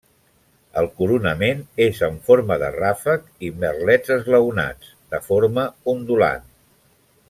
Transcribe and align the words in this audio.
El 0.81 0.87
coronament 1.01 1.61
és 1.85 2.01
en 2.07 2.17
forma 2.31 2.57
de 2.63 2.71
ràfec 2.77 3.29
i 3.49 3.53
merlets 3.65 4.17
esglaonats, 4.19 4.93
de 5.15 5.25
forma 5.31 5.71
ondulant. 5.95 6.55